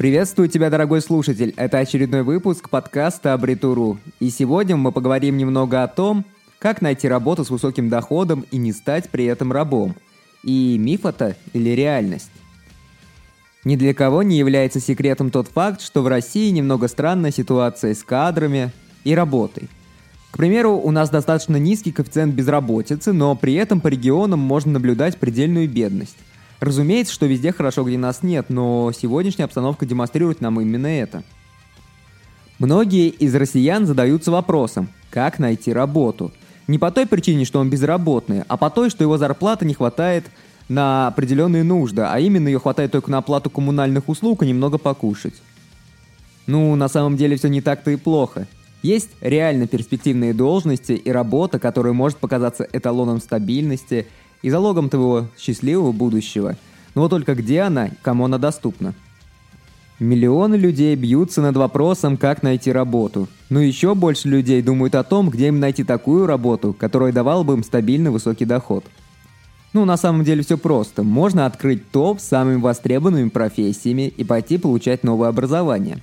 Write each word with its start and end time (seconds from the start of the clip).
Приветствую 0.00 0.48
тебя, 0.48 0.70
дорогой 0.70 1.02
слушатель. 1.02 1.52
Это 1.58 1.76
очередной 1.76 2.22
выпуск 2.22 2.70
подкаста 2.70 3.34
Абритуру. 3.34 3.98
И 4.18 4.30
сегодня 4.30 4.74
мы 4.74 4.92
поговорим 4.92 5.36
немного 5.36 5.82
о 5.82 5.88
том, 5.88 6.24
как 6.58 6.80
найти 6.80 7.06
работу 7.06 7.44
с 7.44 7.50
высоким 7.50 7.90
доходом 7.90 8.46
и 8.50 8.56
не 8.56 8.72
стать 8.72 9.10
при 9.10 9.26
этом 9.26 9.52
рабом. 9.52 9.94
И 10.42 10.78
миф 10.78 11.04
это 11.04 11.36
или 11.52 11.68
реальность? 11.76 12.30
Ни 13.64 13.76
для 13.76 13.92
кого 13.92 14.22
не 14.22 14.38
является 14.38 14.80
секретом 14.80 15.30
тот 15.30 15.48
факт, 15.48 15.82
что 15.82 16.00
в 16.00 16.08
России 16.08 16.48
немного 16.48 16.88
странная 16.88 17.30
ситуация 17.30 17.92
с 17.92 18.02
кадрами 18.02 18.72
и 19.04 19.14
работой. 19.14 19.68
К 20.30 20.38
примеру, 20.38 20.78
у 20.78 20.90
нас 20.92 21.10
достаточно 21.10 21.56
низкий 21.56 21.92
коэффициент 21.92 22.34
безработицы, 22.34 23.12
но 23.12 23.36
при 23.36 23.52
этом 23.52 23.82
по 23.82 23.88
регионам 23.88 24.38
можно 24.38 24.72
наблюдать 24.72 25.18
предельную 25.18 25.68
бедность. 25.68 26.16
Разумеется, 26.60 27.14
что 27.14 27.24
везде 27.24 27.52
хорошо, 27.52 27.84
где 27.84 27.96
нас 27.96 28.22
нет, 28.22 28.46
но 28.50 28.92
сегодняшняя 28.92 29.46
обстановка 29.46 29.86
демонстрирует 29.86 30.42
нам 30.42 30.60
именно 30.60 30.86
это. 30.86 31.22
Многие 32.58 33.08
из 33.08 33.34
россиян 33.34 33.86
задаются 33.86 34.30
вопросом, 34.30 34.90
как 35.10 35.38
найти 35.38 35.72
работу. 35.72 36.32
Не 36.66 36.78
по 36.78 36.90
той 36.90 37.06
причине, 37.06 37.46
что 37.46 37.60
он 37.60 37.70
безработный, 37.70 38.42
а 38.46 38.58
по 38.58 38.68
той, 38.68 38.90
что 38.90 39.02
его 39.02 39.16
зарплата 39.16 39.64
не 39.64 39.72
хватает 39.72 40.26
на 40.68 41.08
определенные 41.08 41.64
нужды, 41.64 42.02
а 42.02 42.20
именно 42.20 42.48
ее 42.48 42.60
хватает 42.60 42.92
только 42.92 43.10
на 43.10 43.18
оплату 43.18 43.48
коммунальных 43.48 44.10
услуг 44.10 44.42
и 44.42 44.46
немного 44.46 44.76
покушать. 44.76 45.34
Ну, 46.46 46.76
на 46.76 46.88
самом 46.88 47.16
деле 47.16 47.36
все 47.36 47.48
не 47.48 47.62
так-то 47.62 47.90
и 47.90 47.96
плохо. 47.96 48.46
Есть 48.82 49.10
реально 49.22 49.66
перспективные 49.66 50.34
должности 50.34 50.92
и 50.92 51.10
работа, 51.10 51.58
которая 51.58 51.94
может 51.94 52.18
показаться 52.18 52.68
эталоном 52.70 53.18
стабильности– 53.18 54.06
и 54.42 54.50
залогом 54.50 54.88
твоего 54.88 55.26
счастливого 55.38 55.92
будущего. 55.92 56.56
Но 56.94 57.02
вот 57.02 57.10
только 57.10 57.34
где 57.34 57.62
она 57.62 57.90
кому 58.02 58.24
она 58.24 58.38
доступна? 58.38 58.94
Миллионы 59.98 60.54
людей 60.54 60.96
бьются 60.96 61.42
над 61.42 61.56
вопросом, 61.58 62.16
как 62.16 62.42
найти 62.42 62.72
работу. 62.72 63.28
Но 63.50 63.60
еще 63.60 63.94
больше 63.94 64.28
людей 64.28 64.62
думают 64.62 64.94
о 64.94 65.04
том, 65.04 65.28
где 65.28 65.48
им 65.48 65.60
найти 65.60 65.84
такую 65.84 66.26
работу, 66.26 66.72
которая 66.72 67.12
давала 67.12 67.42
бы 67.42 67.52
им 67.52 67.62
стабильный 67.62 68.10
высокий 68.10 68.46
доход. 68.46 68.84
Ну, 69.74 69.84
на 69.84 69.98
самом 69.98 70.24
деле 70.24 70.42
все 70.42 70.56
просто. 70.56 71.02
Можно 71.02 71.44
открыть 71.44 71.90
топ 71.90 72.18
с 72.18 72.24
самыми 72.24 72.56
востребованными 72.56 73.28
профессиями 73.28 74.08
и 74.08 74.24
пойти 74.24 74.56
получать 74.56 75.04
новое 75.04 75.28
образование. 75.28 75.98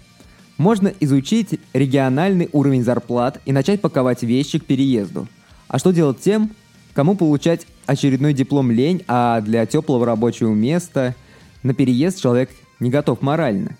Можно 0.57 0.93
изучить 0.99 1.59
региональный 1.73 2.49
уровень 2.53 2.83
зарплат 2.83 3.41
и 3.45 3.51
начать 3.51 3.81
паковать 3.81 4.21
вещи 4.21 4.59
к 4.59 4.65
переезду. 4.65 5.27
А 5.67 5.79
что 5.79 5.91
делать 5.91 6.19
тем, 6.19 6.51
кому 6.97 7.15
получать 7.15 7.67
очередной 7.85 8.33
диплом 8.33 8.71
лень, 8.71 9.03
а 9.07 9.39
для 9.41 9.67
теплого 9.67 10.03
рабочего 10.03 10.51
места 10.51 11.13
на 11.61 11.75
переезд 11.75 12.19
человек 12.19 12.49
не 12.79 12.89
готов 12.89 13.21
морально. 13.21 13.77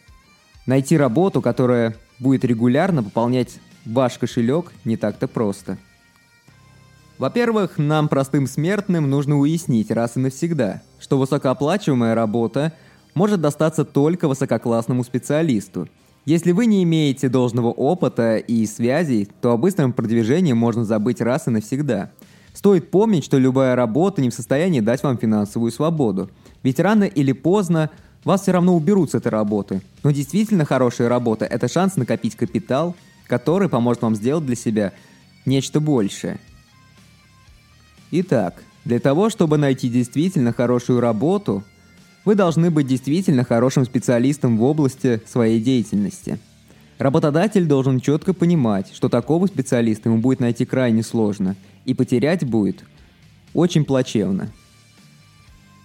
Найти 0.67 0.95
работу, 0.95 1.41
которая 1.41 1.95
будет 2.19 2.45
регулярно 2.45 3.01
пополнять 3.01 3.59
ваш 3.87 4.19
кошелек, 4.19 4.71
не 4.85 4.97
так-то 4.97 5.27
просто. 5.27 5.79
Во-первых, 7.17 7.79
нам, 7.79 8.07
простым 8.07 8.45
смертным, 8.45 9.09
нужно 9.09 9.39
уяснить 9.39 9.89
раз 9.89 10.15
и 10.15 10.19
навсегда, 10.19 10.83
что 10.99 11.17
высокооплачиваемая 11.17 12.13
работа 12.13 12.71
может 13.15 13.41
достаться 13.41 13.83
только 13.83 14.27
высококлассному 14.27 15.03
специалисту. 15.03 15.89
Если 16.25 16.51
вы 16.51 16.67
не 16.67 16.83
имеете 16.83 17.29
должного 17.29 17.69
опыта 17.69 18.37
и 18.37 18.63
связей, 18.67 19.27
то 19.41 19.53
о 19.53 19.57
быстром 19.57 19.91
продвижении 19.91 20.53
можно 20.53 20.85
забыть 20.85 21.19
раз 21.19 21.47
и 21.47 21.49
навсегда– 21.49 22.11
Стоит 22.57 22.89
помнить, 22.89 23.23
что 23.23 23.37
любая 23.37 23.75
работа 23.75 24.19
не 24.19 24.31
в 24.31 24.33
состоянии 24.33 24.79
дать 24.79 25.03
вам 25.03 25.19
финансовую 25.19 25.71
свободу. 25.71 26.31
Ведь 26.63 26.79
рано 26.79 27.03
или 27.03 27.31
поздно 27.31 27.91
вас 28.23 28.41
все 28.41 28.51
равно 28.51 28.75
уберут 28.75 29.11
с 29.11 29.13
этой 29.13 29.27
работы. 29.27 29.83
Но 30.01 30.09
действительно 30.09 30.65
хорошая 30.65 31.07
работа– 31.07 31.45
это 31.51 31.67
шанс 31.67 31.97
накопить 31.97 32.35
капитал, 32.35 32.95
который 33.27 33.69
поможет 33.69 34.01
вам 34.01 34.15
сделать 34.15 34.47
для 34.47 34.55
себя 34.55 34.91
нечто 35.45 35.79
большее. 35.79 36.39
Итак, 38.09 38.63
для 38.85 38.99
того, 38.99 39.29
чтобы 39.29 39.59
найти 39.59 39.87
действительно 39.87 40.51
хорошую 40.51 40.99
работу, 40.99 41.63
вы 42.25 42.33
должны 42.33 42.71
быть 42.71 42.87
действительно 42.87 43.43
хорошим 43.43 43.85
специалистом 43.85 44.57
в 44.57 44.63
области 44.63 45.21
своей 45.27 45.61
деятельности. 45.61 46.39
Работодатель 46.97 47.65
должен 47.65 47.99
четко 47.99 48.33
понимать, 48.33 48.91
что 48.93 49.09
такого 49.09 49.47
специалиста 49.47 50.09
ему 50.09 50.19
будет 50.19 50.39
найти 50.39 50.65
крайне 50.65 51.03
сложно– 51.03 51.55
и 51.87 51.93
потерять 51.93 52.45
будет 52.45 52.83
очень 53.53 53.85
плачевно. 53.85 54.51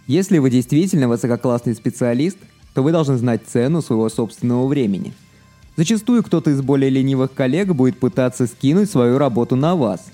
Если 0.09 0.39
вы 0.39 0.50
действительно 0.50 1.09
высококлассный 1.09 1.75
специалист, 1.75 2.37
то 2.75 2.83
вы 2.83 2.91
должны 2.91 3.17
знать 3.17 3.43
цену 3.47 3.81
своего 3.81 4.09
собственного 4.09 4.67
времени. 4.67 5.15
Зачастую 5.77 6.25
кто-то 6.25 6.50
из 6.50 6.61
более 6.61 6.91
ленивых 6.91 7.33
коллег 7.33 7.69
будет 7.69 7.99
пытаться 7.99 8.47
скинуть 8.47 8.91
свою 8.91 9.17
работу 9.17 9.55
на 9.55 9.77
вас. 9.77 10.05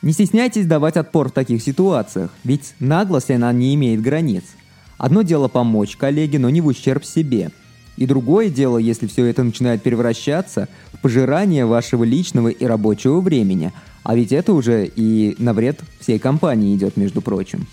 Не 0.00 0.12
стесняйтесь 0.12 0.66
давать 0.66 0.96
отпор 0.96 1.28
в 1.28 1.32
таких 1.32 1.60
ситуациях, 1.60 2.30
ведь 2.44 2.74
наглость 2.78 3.32
она 3.32 3.52
не 3.52 3.74
имеет 3.74 4.00
границ. 4.00 4.44
Одно 4.96 5.22
дело 5.22 5.48
помочь 5.48 5.96
коллеге, 5.96 6.38
но 6.38 6.48
не 6.50 6.60
в 6.60 6.66
ущерб 6.66 7.04
себе. 7.04 7.50
И 7.96 8.06
другое 8.06 8.48
дело, 8.50 8.78
если 8.78 9.06
все 9.06 9.24
это 9.26 9.42
начинает 9.42 9.82
превращаться 9.82 10.68
в 10.92 11.00
пожирание 11.00 11.66
вашего 11.66 12.04
личного 12.04 12.48
и 12.48 12.64
рабочего 12.64 13.20
времени, 13.20 13.72
а 14.02 14.14
ведь 14.14 14.32
это 14.32 14.52
уже 14.52 14.86
и 14.86 15.34
на 15.38 15.52
вред 15.52 15.80
всей 16.00 16.18
компании 16.18 16.76
идет, 16.76 16.96
между 16.96 17.22
прочим. 17.22 17.66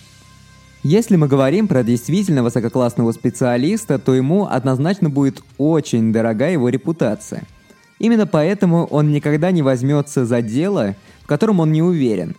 Если 0.83 1.16
мы 1.16 1.28
говорим 1.28 1.67
про 1.67 1.83
действительно 1.83 2.44
высококлассного 2.44 3.12
специалиста, 3.13 4.00
то 4.00 4.13
ему 4.13 4.47
однозначно 4.47 5.09
будет 5.09 5.41
очень 5.57 6.12
дорога 6.12 6.50
его 6.50 6.67
репутация. 6.67 7.44
Именно 8.00 8.28
поэтому 8.28 8.85
он 8.85 9.12
никогда 9.12 9.51
не 9.51 9.62
возьмется 9.62 10.25
за 10.25 10.41
дело, 10.41 10.95
в 11.22 11.28
котором 11.28 11.62
он 11.62 11.72
не 11.72 11.81
уверен. 11.81 12.35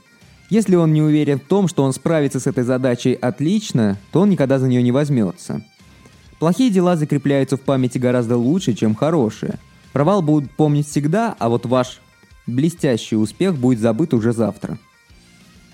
Если 0.50 0.76
он 0.76 0.92
не 0.92 1.00
уверен 1.00 1.40
в 1.40 1.44
том, 1.44 1.68
что 1.68 1.84
он 1.84 1.94
справится 1.94 2.38
с 2.38 2.46
этой 2.46 2.64
задачей 2.64 3.14
отлично, 3.14 3.98
то 4.12 4.20
он 4.20 4.30
никогда 4.30 4.58
за 4.58 4.68
нее 4.68 4.82
не 4.82 4.92
возьмется. 4.92 5.64
Плохие 6.44 6.68
дела 6.68 6.94
закрепляются 6.94 7.56
в 7.56 7.62
памяти 7.62 7.96
гораздо 7.96 8.36
лучше, 8.36 8.74
чем 8.74 8.94
хорошие. 8.94 9.58
Провал 9.94 10.20
будут 10.20 10.50
помнить 10.50 10.86
всегда, 10.86 11.34
а 11.38 11.48
вот 11.48 11.64
ваш 11.64 12.02
блестящий 12.46 13.16
успех 13.16 13.56
будет 13.56 13.78
забыт 13.78 14.12
уже 14.12 14.34
завтра. 14.34 14.76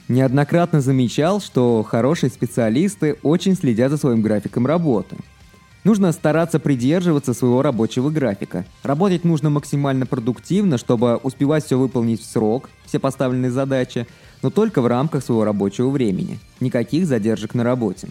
Неоднократно 0.06 0.80
замечал, 0.80 1.40
что 1.40 1.82
хорошие 1.82 2.30
специалисты 2.30 3.16
очень 3.24 3.56
следят 3.56 3.90
за 3.90 3.96
своим 3.96 4.22
графиком 4.22 4.64
работы. 4.64 5.16
Нужно 5.82 6.12
стараться 6.12 6.60
придерживаться 6.60 7.34
своего 7.34 7.62
рабочего 7.62 8.08
графика. 8.08 8.64
Работать 8.84 9.24
нужно 9.24 9.50
максимально 9.50 10.06
продуктивно, 10.06 10.78
чтобы 10.78 11.16
успевать 11.16 11.64
все 11.64 11.80
выполнить 11.80 12.22
в 12.22 12.26
срок, 12.26 12.70
все 12.86 13.00
поставленные 13.00 13.50
задачи, 13.50 14.06
но 14.40 14.50
только 14.50 14.82
в 14.82 14.86
рамках 14.86 15.24
своего 15.24 15.42
рабочего 15.42 15.90
времени. 15.90 16.38
Никаких 16.60 17.06
задержек 17.06 17.54
на 17.54 17.64
работе. 17.64 18.06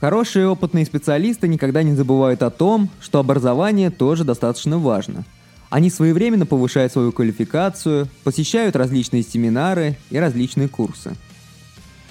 Хорошие 0.00 0.48
опытные 0.48 0.86
специалисты 0.86 1.48
никогда 1.48 1.82
не 1.82 1.94
забывают 1.94 2.42
о 2.42 2.50
том, 2.50 2.88
что 3.00 3.18
образование 3.18 3.90
тоже 3.90 4.24
достаточно 4.24 4.78
важно– 4.78 5.24
они 5.70 5.90
своевременно 5.90 6.46
повышают 6.46 6.92
свою 6.92 7.12
квалификацию, 7.12 8.08
посещают 8.24 8.74
различные 8.74 9.22
семинары 9.22 9.96
и 10.10 10.18
различные 10.18 10.68
курсы. 10.68 11.14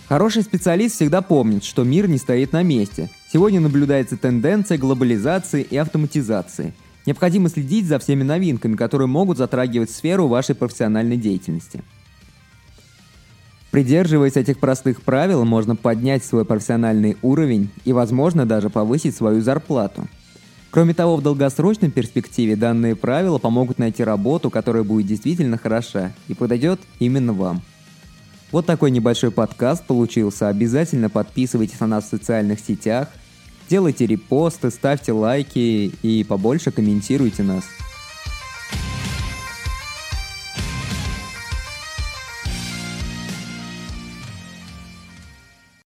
Хороший 0.08 0.44
специалист 0.44 0.96
всегда 0.96 1.22
помнит, 1.22 1.64
что 1.64 1.84
мир 1.84 2.08
не 2.08 2.18
стоит 2.18 2.54
на 2.54 2.64
месте. 2.64 3.10
Сегодня 3.32 3.60
наблюдается 3.60 4.16
тенденция 4.16 4.78
глобализации 4.78 5.64
и 5.64 5.76
автоматизации. 5.76 6.74
Необходимо 7.06 7.50
следить 7.50 7.88
за 7.88 8.00
всеми 8.00 8.24
новинками, 8.24 8.76
которые 8.76 9.08
могут 9.08 9.38
затрагивать 9.38 9.90
сферу 9.90 10.28
вашей 10.28 10.56
профессиональной 10.56 11.18
деятельности. 11.18 11.84
Придерживаясь 13.78 14.36
этих 14.36 14.58
простых 14.58 15.04
правил, 15.04 15.46
можно 15.46 15.76
поднять 15.76 16.26
свой 16.26 16.46
профессиональный 16.46 17.16
уровень 17.22 17.70
и, 17.86 17.94
возможно, 17.94 18.48
даже 18.48 18.72
повысить 18.72 19.16
свою 19.16 19.42
зарплату– 19.42 20.08
Кроме 20.72 20.96
того, 20.96 21.16
в 21.16 21.22
долгосрочной 21.22 21.92
перспективе 21.92 22.56
данные 22.56 22.96
правила 22.96 23.38
помогут 23.38 23.78
найти 23.78 24.04
работу, 24.04 24.50
которая 24.50 24.84
будет 24.84 25.06
действительно 25.06 25.58
хороша 25.58 26.12
и 26.28 26.34
подойдет 26.34 26.80
именно 27.00 27.34
вам. 27.34 27.62
Вот 28.52 28.66
такой 28.66 28.92
небольшой 28.92 29.32
подкаст 29.32 29.86
получился. 29.86 30.50
Обязательно 30.50 31.10
подписывайтесь 31.10 31.80
на 31.80 31.88
нас 31.88 32.06
в 32.06 32.10
социальных 32.10 32.60
сетях, 32.60 33.10
делайте 33.70 34.08
репосты, 34.08 34.72
ставьте 34.72 35.14
лайки 35.14 35.92
и 36.02 36.26
побольше 36.28 36.72
комментируйте 36.72 37.44
нас. 37.44 37.64